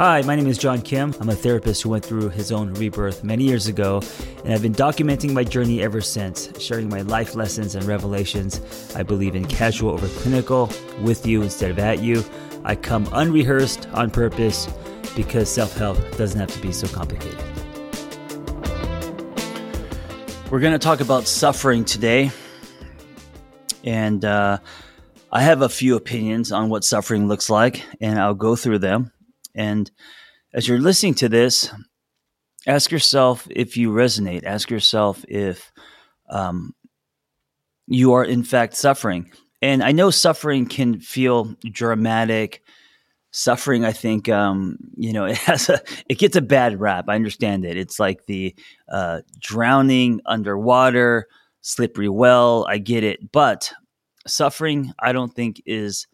[0.00, 1.14] Hi, my name is John Kim.
[1.20, 4.00] I'm a therapist who went through his own rebirth many years ago,
[4.46, 8.62] and I've been documenting my journey ever since, sharing my life lessons and revelations.
[8.96, 10.72] I believe in casual over clinical,
[11.02, 12.24] with you instead of at you.
[12.64, 14.70] I come unrehearsed on purpose
[15.14, 17.38] because self help doesn't have to be so complicated.
[20.50, 22.30] We're going to talk about suffering today,
[23.84, 24.60] and uh,
[25.30, 29.12] I have a few opinions on what suffering looks like, and I'll go through them.
[29.54, 29.90] And
[30.52, 31.72] as you're listening to this,
[32.66, 34.44] ask yourself if you resonate.
[34.44, 35.72] Ask yourself if
[36.28, 36.74] um,
[37.86, 39.30] you are in fact suffering.
[39.62, 42.62] And I know suffering can feel dramatic.
[43.32, 47.06] Suffering, I think, um, you know, it has a, it gets a bad rap.
[47.08, 47.76] I understand it.
[47.76, 48.54] It's like the
[48.88, 51.26] uh, drowning underwater,
[51.60, 52.66] slippery well.
[52.68, 53.72] I get it, but
[54.26, 56.06] suffering, I don't think is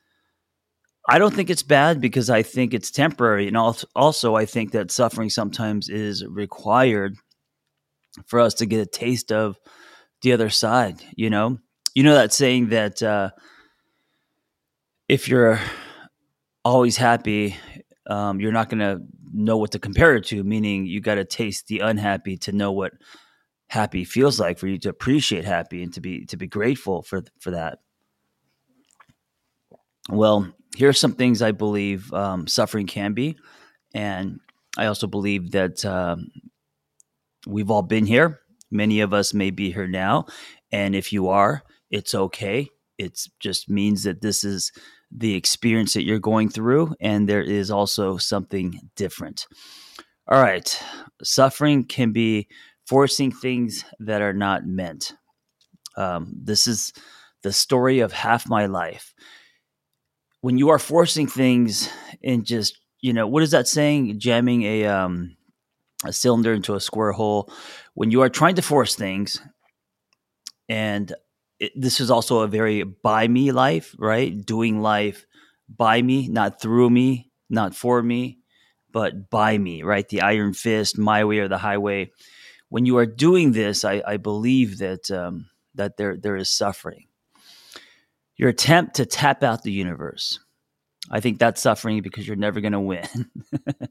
[1.09, 3.47] I don't think it's bad because I think it's temporary.
[3.47, 7.17] And also, I think that suffering sometimes is required
[8.27, 9.57] for us to get a taste of
[10.23, 11.59] the other side, you know?
[11.95, 13.31] You know that saying that uh,
[15.09, 15.61] if you're
[16.65, 17.57] always happy,
[18.09, 19.01] um, you're not going to
[19.33, 22.73] know what to compare it to, meaning you got to taste the unhappy to know
[22.73, 22.93] what
[23.69, 27.23] happy feels like for you to appreciate happy and to be to be grateful for
[27.41, 27.79] for that.
[30.09, 33.37] Well, here are some things I believe um, suffering can be.
[33.95, 34.41] And
[34.77, 36.29] I also believe that um,
[37.47, 38.41] we've all been here.
[38.71, 40.27] Many of us may be here now.
[40.73, 42.69] And if you are, it's okay.
[42.99, 44.73] It just means that this is
[45.11, 49.47] the experience that you're going through, and there is also something different.
[50.29, 50.83] All right.
[51.23, 52.49] Suffering can be
[52.87, 55.13] forcing things that are not meant.
[55.97, 56.93] Um, this is
[57.43, 59.15] the story of half my life
[60.41, 61.89] when you are forcing things
[62.23, 64.19] and just you know what is that saying?
[64.19, 65.37] Jamming a um
[66.05, 67.51] a cylinder into a square hole.
[67.95, 69.41] When you are trying to force things
[70.69, 71.13] and
[71.59, 74.45] it, this is also a very by me life right?
[74.45, 75.27] Doing life
[75.69, 78.39] by me not through me not for me
[78.93, 80.09] but by me right?
[80.09, 82.11] The iron fist my way or the highway.
[82.69, 87.07] When you are doing this i, I believe that um, that there there is suffering
[88.37, 90.39] your attempt to tap out the universe.
[91.11, 93.07] I think that's suffering because you're never going to win.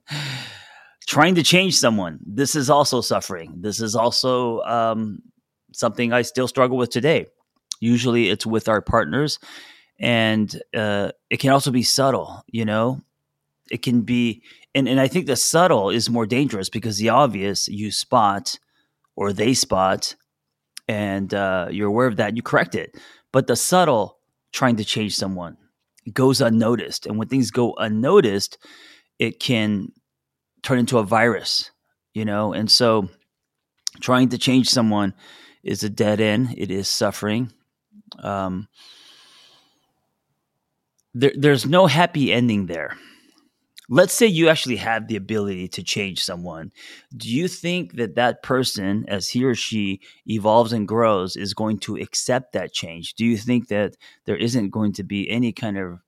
[1.08, 2.20] Trying to change someone.
[2.26, 3.54] This is also suffering.
[3.58, 5.20] This is also um,
[5.72, 7.28] something I still struggle with today.
[7.80, 9.40] Usually it's with our partners,
[10.00, 13.02] and uh, it can also be subtle, you know?
[13.72, 17.68] It can be, and, and I think the subtle is more dangerous because the obvious
[17.68, 18.60] you spot
[19.16, 20.16] or they spot,
[20.88, 22.96] and uh, you're aware of that, you correct it.
[23.32, 24.15] But the subtle,
[24.56, 25.58] trying to change someone.
[26.14, 27.06] Goes unnoticed.
[27.06, 28.58] And when things go unnoticed,
[29.20, 29.90] it can
[30.64, 31.72] turn into a virus,
[32.14, 32.54] you know?
[32.54, 33.10] And so
[34.00, 35.14] trying to change someone
[35.62, 37.52] is a dead end, it is suffering.
[38.20, 38.70] Um,
[41.14, 42.98] there, there's no happy ending there
[43.90, 46.72] let's say you actually have the ability to change someone
[47.16, 51.80] do you think that that person as he or she evolves and grows is going
[51.80, 53.14] to accept that change?
[53.16, 53.96] Do you think that
[54.26, 56.00] there isn't going to be any kind of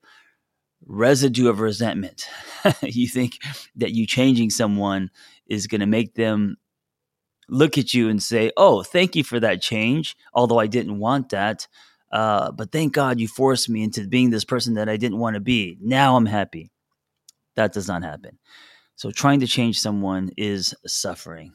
[0.86, 2.28] residue of resentment?
[2.82, 3.40] You think
[3.78, 5.10] that you changing someone
[5.48, 6.58] is going to make them
[7.50, 11.30] look at you and say oh thank you for that change although i didn't want
[11.30, 11.66] that
[12.12, 15.36] uh, but thank god you forced me into being this person that i didn't want
[15.36, 15.78] to be.
[15.80, 16.72] Now i'm happy
[17.58, 18.40] that does not happen.
[18.96, 21.54] So, trying to change someone is suffering.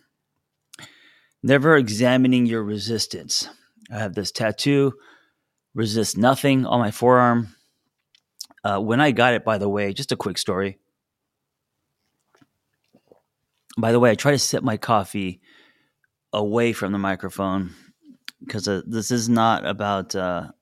[1.43, 3.49] Never examining your resistance.
[3.91, 4.93] I have this tattoo,
[5.75, 7.55] resist nothing, on my forearm.
[8.63, 10.79] Uh, when I got it, by the way, just a quick story.
[13.77, 15.41] By the way, I try to set my coffee
[16.33, 17.75] away from the microphone
[18.45, 20.53] because uh, this is not about uh,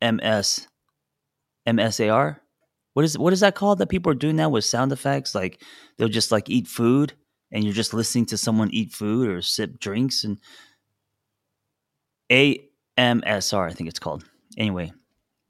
[0.00, 0.66] MS
[1.66, 2.38] MSAR
[2.94, 5.34] what is what is that called that people are doing now with sound effects?
[5.34, 5.62] Like
[5.96, 7.14] they'll just like eat food
[7.50, 10.38] and you're just listening to someone eat food or sip drinks and
[12.30, 14.24] AMSR, I think it's called.
[14.56, 14.92] Anyway,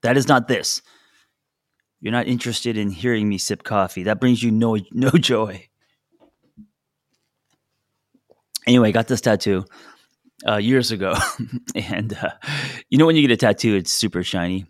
[0.02, 0.82] that is not this.
[2.00, 4.02] You're not interested in hearing me sip coffee.
[4.04, 5.68] That brings you no no joy.
[8.66, 9.64] Anyway, got this tattoo
[10.46, 11.14] uh, years ago,
[11.74, 12.30] and uh,
[12.90, 14.66] you know when you get a tattoo, it's super shiny.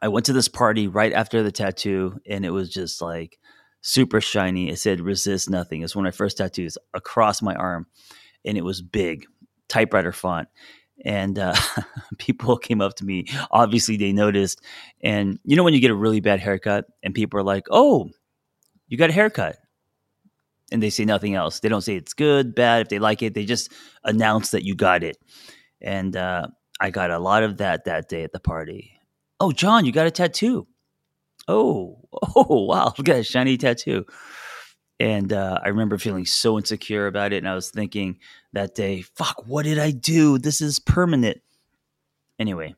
[0.00, 3.38] I went to this party right after the tattoo, and it was just like
[3.82, 4.70] super shiny.
[4.70, 7.86] It said "resist nothing." It's one of my first tattoos across my arm,
[8.44, 9.26] and it was big,
[9.68, 10.48] typewriter font.
[11.04, 11.54] And uh,
[12.18, 13.26] people came up to me.
[13.50, 14.60] Obviously, they noticed.
[15.02, 18.10] And you know when you get a really bad haircut, and people are like, "Oh,
[18.92, 19.56] you got a haircut.
[20.70, 21.60] And they say nothing else.
[21.60, 22.82] They don't say it's good, bad.
[22.82, 23.72] If they like it, they just
[24.04, 25.16] announce that you got it.
[25.80, 26.48] And uh,
[26.78, 28.98] I got a lot of that that day at the party.
[29.42, 30.68] Oh, John, you got a tattoo.
[31.48, 31.98] Oh,
[32.36, 34.06] oh, wow, at a shiny tattoo.
[35.00, 37.38] And uh, I remember feeling so insecure about it.
[37.38, 38.20] And I was thinking
[38.52, 40.38] that day, fuck, what did I do?
[40.38, 41.42] This is permanent.
[42.38, 42.76] Anyway,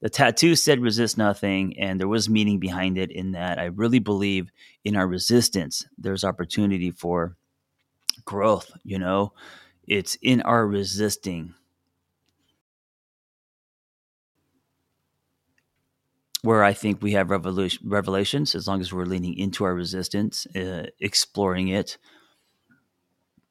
[0.00, 4.00] the tattoo said resist nothing, and there was meaning behind it in that I really
[4.00, 4.50] believe
[4.84, 5.86] in our resistance.
[5.96, 7.36] There's opportunity for
[8.24, 9.32] growth, you know,
[9.86, 11.54] it's in our resisting
[16.44, 20.46] where I think we have revolution, revelations as long as we're leaning into our resistance,
[20.54, 21.96] uh, exploring it.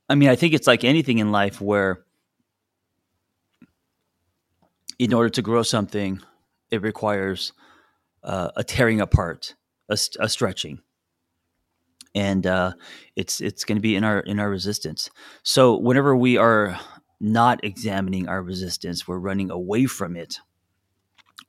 [0.07, 2.03] I mean, I think it's like anything in life where,
[4.99, 6.21] in order to grow something,
[6.69, 7.51] it requires
[8.23, 9.55] uh, a tearing apart,
[9.89, 10.79] a, a stretching,
[12.13, 12.73] and uh,
[13.15, 15.09] it's it's going to be in our in our resistance.
[15.41, 16.79] So whenever we are
[17.19, 20.37] not examining our resistance, we're running away from it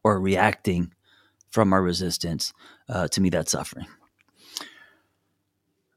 [0.02, 0.93] or reacting
[1.54, 2.52] from our resistance.
[2.88, 3.86] Uh, to me, that's suffering.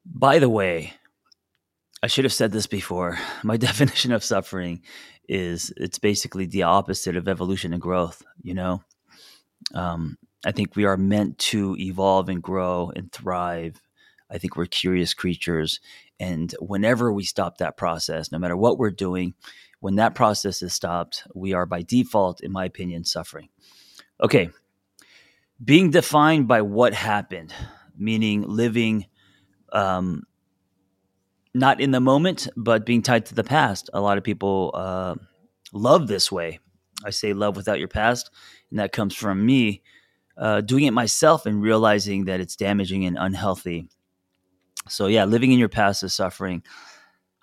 [0.06, 0.94] By the way,
[2.04, 3.18] I should have said this before.
[3.44, 4.84] My definition of suffering
[5.28, 8.22] is it's basically the opposite of evolution and growth.
[8.44, 8.84] You know,
[9.74, 13.82] um, I think we are meant to evolve and grow and thrive.
[14.30, 15.80] I think we're curious creatures.
[16.20, 19.34] And whenever we stop that process, no matter what we're doing,
[19.80, 23.50] when that process is stopped, we are by default, in my opinion, suffering.
[24.22, 24.50] Okay,
[25.64, 27.54] being defined by what happened,
[27.98, 29.06] meaning living
[29.72, 30.24] um,
[31.54, 33.90] not in the moment, but being tied to the past.
[33.94, 35.16] A lot of people uh,
[35.74, 36.60] love this way.
[37.04, 38.30] I say love without your past,
[38.70, 39.82] and that comes from me
[40.38, 43.90] uh, doing it myself and realizing that it's damaging and unhealthy.
[44.88, 46.64] So, yeah, living in your past is suffering.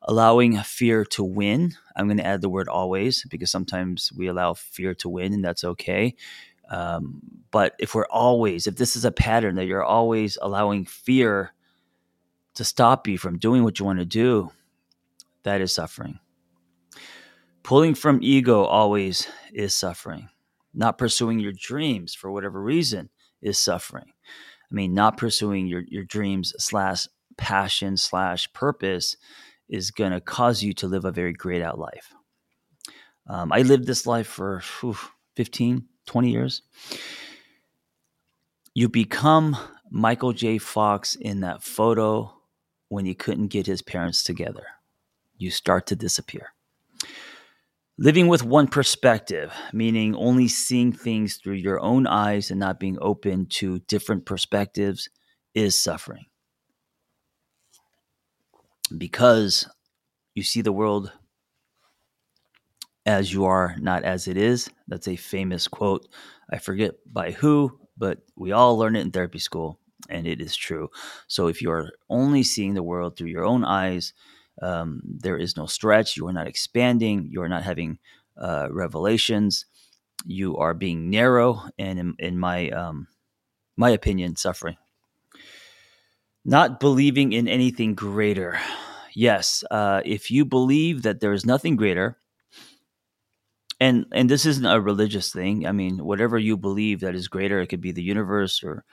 [0.06, 1.72] Allowing fear to win.
[1.96, 5.44] I'm going to add the word always because sometimes we allow fear to win, and
[5.44, 6.14] that's okay.
[6.70, 7.20] Um,
[7.50, 11.52] but if we're always, if this is a pattern that you're always allowing fear
[12.54, 14.50] to stop you from doing what you want to do,
[15.42, 16.18] that is suffering.
[17.62, 20.28] Pulling from ego always is suffering.
[20.72, 23.08] Not pursuing your dreams for whatever reason
[23.40, 24.12] is suffering.
[24.70, 27.06] I mean, not pursuing your, your dreams slash
[27.36, 29.16] passion slash purpose
[29.68, 32.12] is going to cause you to live a very grayed out life.
[33.28, 34.96] Um, I lived this life for whew,
[35.36, 36.62] 15, 20 years.
[38.74, 39.56] You become
[39.90, 40.58] Michael J.
[40.58, 42.34] Fox in that photo
[42.88, 44.64] when you couldn't get his parents together.
[45.38, 46.52] You start to disappear.
[47.96, 52.98] Living with one perspective, meaning only seeing things through your own eyes and not being
[53.00, 55.08] open to different perspectives,
[55.54, 56.24] is suffering.
[58.98, 59.68] Because
[60.34, 61.12] you see the world
[63.06, 64.70] as you are, not as it is.
[64.88, 66.08] That's a famous quote.
[66.50, 69.78] I forget by who, but we all learn it in therapy school,
[70.08, 70.90] and it is true.
[71.26, 74.12] So if you are only seeing the world through your own eyes,
[74.62, 76.16] um, there is no stretch.
[76.16, 77.28] You are not expanding.
[77.30, 77.98] You are not having
[78.36, 79.66] uh, revelations.
[80.24, 83.08] You are being narrow, and in, in my um,
[83.76, 84.76] my opinion, suffering.
[86.44, 88.58] Not believing in anything greater.
[89.14, 92.18] Yes, uh, if you believe that there is nothing greater,
[93.84, 95.66] and and this isn't a religious thing.
[95.66, 98.84] I mean, whatever you believe that is greater, it could be the universe or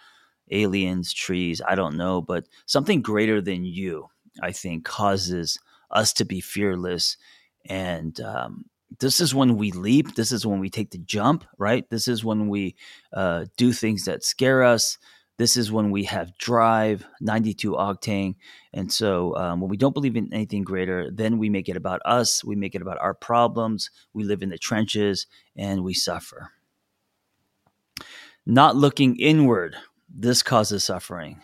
[0.52, 4.08] aliens, trees, I don't know, but something greater than you,
[4.42, 5.58] I think, causes
[5.92, 7.16] us to be fearless.
[7.70, 8.66] And um,
[9.00, 10.16] this is when we leap.
[10.16, 11.90] This is when we take the jump, right?
[11.90, 12.76] This is when we
[13.14, 14.98] uh, do things that scare us.
[15.42, 18.36] This is when we have drive, 92 octane.
[18.74, 22.00] And so um, when we don't believe in anything greater, then we make it about
[22.06, 22.44] us.
[22.44, 23.90] We make it about our problems.
[24.14, 26.52] We live in the trenches and we suffer.
[28.46, 29.76] Not looking inward,
[30.08, 31.42] this causes suffering.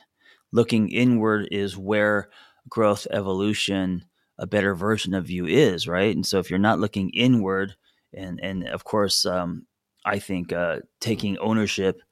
[0.52, 2.30] Looking inward is where
[2.70, 4.06] growth, evolution,
[4.38, 6.16] a better version of you is, right?
[6.16, 7.76] And so if you're not looking inward,
[8.14, 9.66] and and of course, um,
[10.06, 12.04] I think uh, taking ownership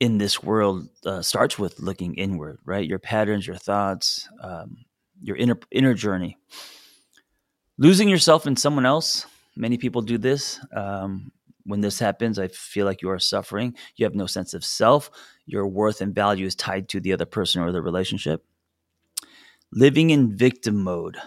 [0.00, 2.88] in this world uh, starts with looking inward, right?
[2.88, 4.78] Your patterns, your thoughts, um,
[5.20, 6.38] your inner inner journey.
[7.76, 9.26] Losing yourself in someone else.
[9.56, 10.58] Many people do this.
[10.74, 11.32] Um,
[11.64, 13.74] when this happens, I feel like you are suffering.
[13.96, 15.10] You have no sense of self.
[15.46, 18.44] Your worth and value is tied to the other person or the relationship.
[19.72, 21.18] Living in victim mode.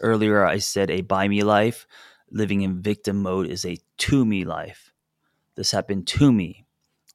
[0.00, 1.86] Earlier, I said a by me life.
[2.30, 4.92] Living in victim mode is a to me life.
[5.54, 6.64] This happened to me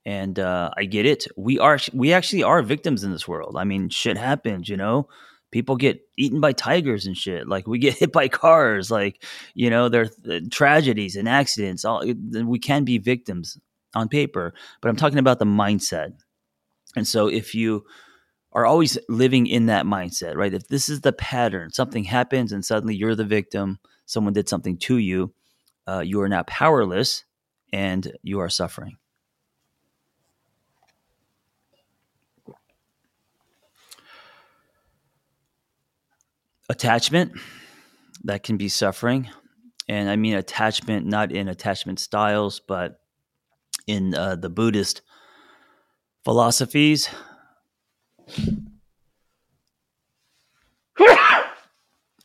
[0.08, 1.28] and uh, I get it.
[1.36, 3.58] We are we actually are victims in this world.
[3.58, 5.10] I mean, shit happens, you know.
[5.52, 7.46] People get eaten by tigers and shit.
[7.46, 8.90] Like we get hit by cars.
[8.90, 9.22] Like
[9.54, 11.84] you know, there are uh, tragedies and accidents.
[11.84, 13.58] All we can be victims
[13.94, 16.14] on paper, but I'm talking about the mindset.
[16.96, 17.84] And so, if you
[18.54, 20.54] are always living in that mindset, right?
[20.54, 24.78] If this is the pattern, something happens and suddenly you're the victim, someone did something
[24.78, 25.34] to you,
[25.86, 27.26] uh, you are now powerless
[27.74, 28.96] and you are suffering.
[36.70, 37.32] Attachment,
[38.24, 39.30] that can be suffering.
[39.88, 43.00] And I mean attachment, not in attachment styles, but
[43.88, 45.02] in uh, the Buddhist
[46.26, 47.10] philosophies,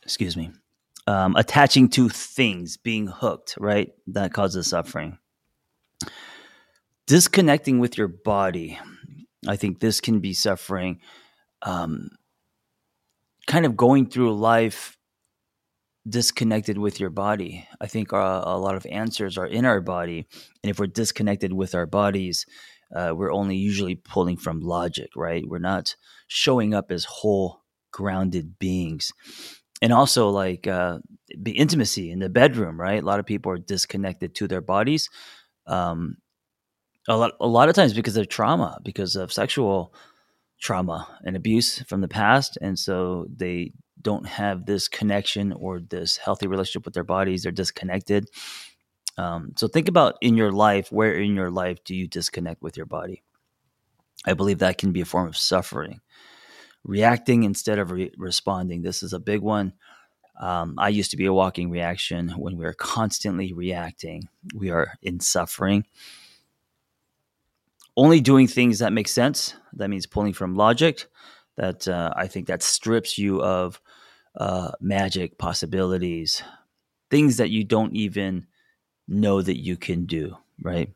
[0.03, 0.51] excuse me,
[1.07, 3.93] um, attaching to things, being hooked, right?
[4.07, 5.17] That causes suffering.
[7.07, 8.77] Disconnecting with your body.
[9.47, 10.99] I think this can be suffering.
[11.61, 12.09] Um,
[13.47, 14.97] kind of going through life
[16.07, 17.67] disconnected with your body.
[17.79, 20.27] I think uh, a lot of answers are in our body.
[20.63, 22.45] And if we're disconnected with our bodies,
[22.93, 25.43] uh, we're only usually pulling from logic, right?
[25.47, 25.95] We're not
[26.27, 29.11] showing up as whole, grounded beings.
[29.81, 30.99] And also, like uh,
[31.37, 33.01] the intimacy in the bedroom, right?
[33.01, 35.09] A lot of people are disconnected to their bodies.
[35.67, 36.17] Um,
[37.07, 39.93] a lot, a lot of times because of trauma, because of sexual
[40.59, 46.17] trauma and abuse from the past, and so they don't have this connection or this
[46.17, 47.43] healthy relationship with their bodies.
[47.43, 48.27] They're disconnected.
[49.17, 52.75] Um, so think about in your life, where in your life do you disconnect with
[52.75, 53.23] your body?
[54.25, 56.01] I believe that can be a form of suffering.
[56.83, 58.81] Reacting instead of re- responding.
[58.81, 59.73] This is a big one.
[60.41, 62.29] Um, I used to be a walking reaction.
[62.29, 65.85] When we are constantly reacting, we are in suffering.
[67.95, 69.55] Only doing things that make sense.
[69.73, 71.05] That means pulling from logic.
[71.57, 73.79] That uh, I think that strips you of
[74.35, 76.41] uh, magic possibilities,
[77.11, 78.47] things that you don't even
[79.07, 80.91] know that you can do, right?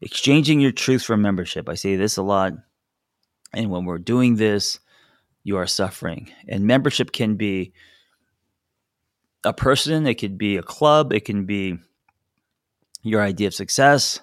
[0.00, 1.68] Exchanging your truth for membership.
[1.68, 2.52] I say this a lot.
[3.52, 4.78] And when we're doing this,
[5.42, 6.30] you are suffering.
[6.48, 7.72] And membership can be
[9.42, 11.78] a person, it could be a club, it can be
[13.02, 14.20] your idea of success.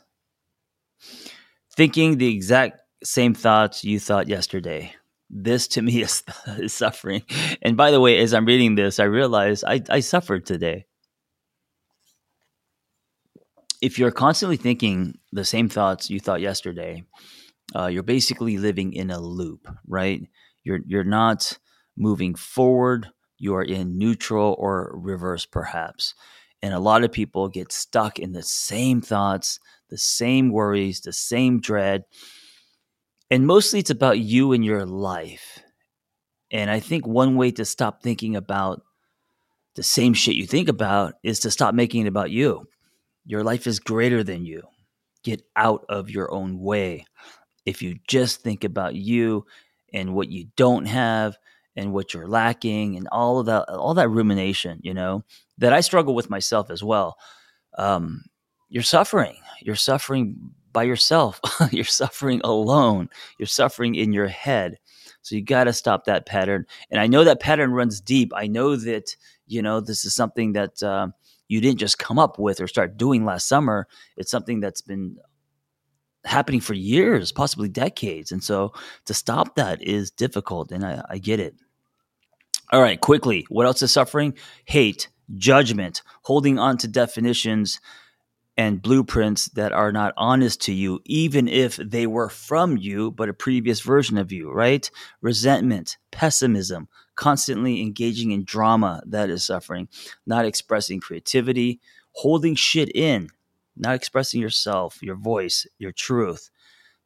[1.77, 4.93] Thinking the exact same thoughts you thought yesterday.
[5.29, 6.23] This to me is,
[6.57, 7.23] is suffering.
[7.61, 10.87] And by the way, as I'm reading this, I realize I, I suffered today
[13.81, 17.03] if you're constantly thinking the same thoughts you thought yesterday,
[17.75, 20.21] uh, you're basically living in a loop, right?
[20.63, 21.57] You're you're not
[21.95, 23.09] moving forward.
[23.37, 26.15] You are in neutral or reverse, perhaps.
[26.61, 31.13] And a lot of people get stuck in the same thoughts, the same worries, the
[31.13, 32.03] same dread.
[33.29, 35.59] And mostly it's about you and your life.
[36.51, 38.81] And I think one way to stop thinking about
[39.75, 42.67] the same shit you think about is to stop making it about you.
[43.25, 44.63] Your life is greater than you.
[45.23, 47.05] Get out of your own way.
[47.65, 49.45] If you just think about you
[49.93, 51.37] and what you don't have
[51.75, 55.25] and what you're lacking and all of that, all that rumination, you know,
[55.57, 57.17] that I struggle with myself as well.
[57.77, 58.23] Um,
[58.69, 59.37] you're suffering.
[59.61, 61.39] You're suffering by yourself.
[61.71, 63.09] you're suffering alone.
[63.37, 64.77] You're suffering in your head.
[65.21, 66.65] So you got to stop that pattern.
[66.89, 68.31] And I know that pattern runs deep.
[68.35, 69.15] I know that,
[69.47, 71.07] you know, this is something that, uh,
[71.49, 73.87] you didn't just come up with or start doing last summer.
[74.17, 75.17] It's something that's been
[76.25, 78.31] happening for years, possibly decades.
[78.31, 78.73] And so
[79.05, 80.71] to stop that is difficult.
[80.71, 81.55] And I, I get it.
[82.71, 83.45] All right, quickly.
[83.49, 84.33] What else is suffering?
[84.65, 87.79] Hate, judgment, holding on to definitions
[88.57, 93.29] and blueprints that are not honest to you, even if they were from you, but
[93.29, 94.89] a previous version of you, right?
[95.21, 99.87] Resentment, pessimism, constantly engaging in drama that is suffering,
[100.25, 101.79] not expressing creativity,
[102.13, 103.29] holding shit in,
[103.75, 106.49] not expressing yourself, your voice, your truth,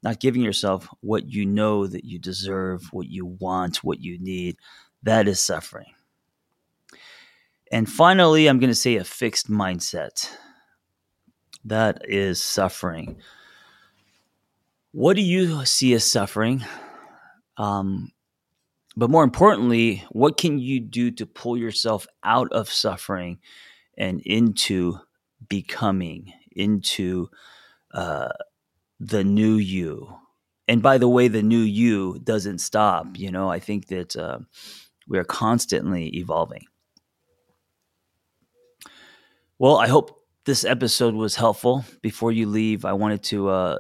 [0.04, 4.56] not giving yourself what you know that you deserve, what you want, what you need.
[5.04, 5.94] That is suffering.
[7.72, 10.30] And finally, I'm going to say a fixed mindset.
[11.66, 13.18] That is suffering.
[14.92, 16.66] What do you see as suffering?
[17.58, 18.12] Um,
[18.96, 23.40] but more importantly, what can you do to pull yourself out of suffering
[23.98, 25.00] and into
[25.48, 27.30] becoming, into
[27.94, 28.30] uh,
[29.00, 30.14] the new you?
[30.68, 33.18] And by the way, the new you doesn't stop.
[33.18, 34.40] You know, I think that uh,
[35.08, 36.66] we are constantly evolving.
[39.58, 41.86] Well, I hope this episode was helpful.
[42.02, 43.80] Before you leave, I wanted to uh,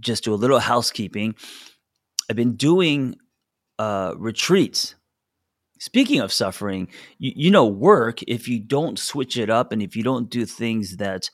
[0.00, 1.34] just do a little housekeeping.
[2.28, 3.16] I've been doing
[3.78, 4.94] uh, retreats.
[5.78, 9.94] Speaking of suffering, you, you, know, work, if you don't switch it up and if
[9.94, 11.30] you don't do things that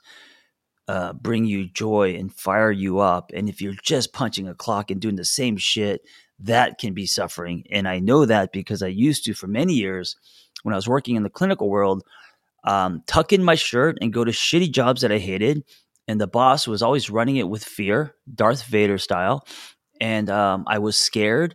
[0.86, 4.90] uh, bring you joy and fire you up, and if you're just punching a clock
[4.90, 6.02] and doing the same shit,
[6.38, 7.64] that can be suffering.
[7.70, 10.16] And I know that because I used to for many years
[10.62, 12.02] when I was working in the clinical world,
[12.64, 15.64] um, tuck in my shirt and go to shitty jobs that I hated.
[16.08, 19.46] And the boss was always running it with fear, Darth Vader style.
[20.00, 21.54] And um, I was scared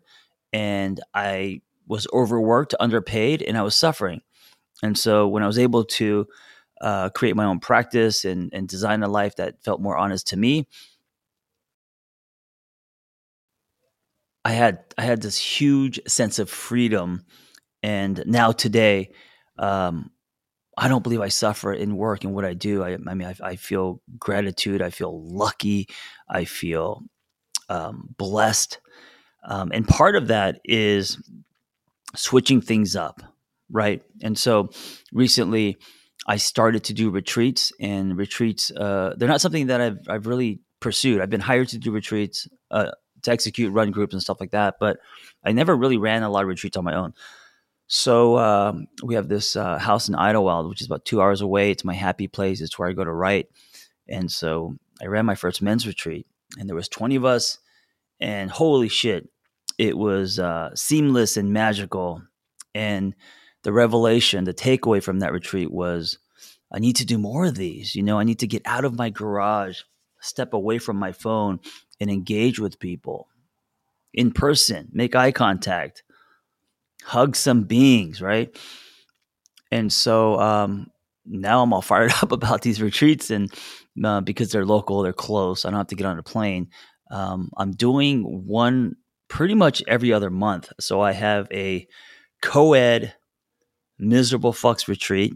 [0.54, 4.22] and I was overworked, underpaid, and I was suffering.
[4.82, 6.28] And so when I was able to
[6.82, 10.38] uh, create my own practice and, and design a life that felt more honest to
[10.38, 10.68] me,
[14.46, 17.26] I had I had this huge sense of freedom.
[17.84, 19.12] And now today,
[19.58, 20.12] um,
[20.80, 22.84] I don't believe I suffer in work and what I do.
[22.84, 24.82] I, I mean, I, I, feel gratitude.
[24.82, 25.90] I feel lucky.
[26.30, 27.04] I feel
[27.68, 28.80] um, blessed.
[29.44, 31.22] Um, and part of that is
[32.16, 33.22] switching things up,
[33.70, 34.02] right?
[34.22, 34.70] And so
[35.12, 35.78] recently,
[36.28, 40.60] I started to do retreats, and retreats uh, they're not something that I've I've really
[40.80, 41.22] pursued.
[41.22, 42.92] I've been hired to do retreats, uh,
[43.24, 45.00] to execute, run groups, and stuff like that, but
[45.44, 47.14] I never really ran a lot of retreats on my own.
[47.92, 51.72] So um, we have this uh, house in Idyllwild, which is about two hours away.
[51.72, 52.62] It's my happy place.
[52.62, 53.48] It's where I go to write.
[54.08, 56.28] And so I ran my first men's retreat,
[56.58, 57.58] and there was 20 of us,
[58.20, 59.30] and holy shit,
[59.80, 62.22] it was uh, seamless and magical.
[62.76, 63.16] And
[63.64, 66.20] the revelation, the takeaway from that retreat was,
[66.72, 67.96] I need to do more of these.
[67.96, 69.82] You know, I need to get out of my garage,
[70.22, 71.60] step away from my phone,
[72.00, 73.30] and engage with people
[74.14, 76.04] in person, make eye contact
[77.04, 78.56] hug some beings, right?
[79.72, 80.88] And so um,
[81.26, 83.52] now I'm all fired up about these retreats, and
[84.04, 85.66] uh, because they're local, they're close.
[85.66, 86.70] I don't have to get on a plane.
[87.12, 88.96] Um, I'm doing one
[89.30, 90.72] pretty much every other month.
[90.80, 91.88] So I have a
[92.42, 93.14] co-ed
[93.98, 95.34] miserable fucks retreat,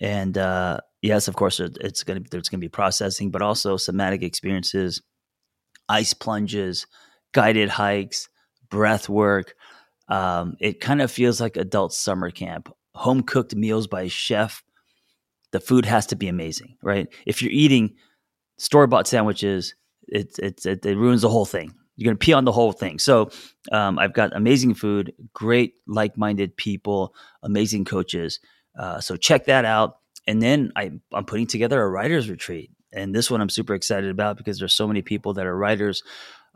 [0.00, 5.02] and uh, yes, of course, it's gonna there's gonna be processing, but also somatic experiences,
[5.88, 6.86] ice plunges,
[7.32, 8.28] guided hikes,
[8.70, 9.54] breath work,
[10.08, 14.62] um, it kind of feels like adult summer camp, home cooked meals by a chef.
[15.52, 17.08] The food has to be amazing, right?
[17.26, 17.94] If you're eating
[18.58, 19.74] store bought sandwiches,
[20.06, 21.74] it, it, it, it, ruins the whole thing.
[21.96, 22.98] You're going to pee on the whole thing.
[22.98, 23.30] So
[23.72, 28.40] um, I've got amazing food, great like minded people, amazing coaches.
[28.78, 29.98] Uh, so check that out.
[30.26, 32.70] And then I, I'm putting together a writer's retreat.
[32.92, 36.02] And this one I'm super excited about because there's so many people that are writers.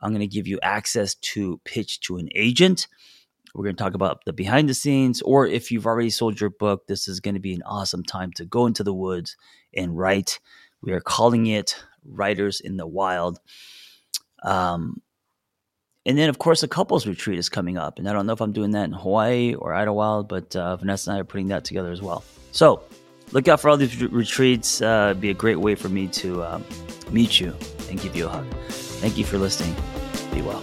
[0.01, 2.87] I'm going to give you access to pitch to an agent.
[3.55, 6.51] We're going to talk about the behind the scenes, or if you've already sold your
[6.51, 9.37] book, this is going to be an awesome time to go into the woods
[9.75, 10.41] and write.
[10.81, 13.39] We are calling it Writers in the Wild.
[14.43, 15.03] Um,
[16.05, 17.99] and then, of course, a couples retreat is coming up.
[17.99, 21.11] And I don't know if I'm doing that in Hawaii or Idyllwild, but uh, Vanessa
[21.11, 22.25] and I are putting that together as well.
[22.51, 22.83] So
[23.31, 24.83] look out for all these retreats.
[24.83, 26.65] Uh, be a great way for me to um,
[27.11, 27.55] meet you
[27.89, 28.47] and give you a hug.
[28.69, 29.77] Thank you for listening.
[30.33, 30.63] Be well.